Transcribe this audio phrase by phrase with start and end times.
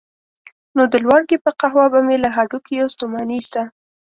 [0.75, 3.61] نو د لواړګي په قهوه به مې له هډوکیو ستوماني ایسته.